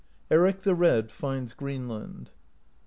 ERIC 0.31 0.61
THE 0.61 0.73
RED 0.73 1.11
FINDS 1.11 1.53
GREENLAND. 1.53 2.31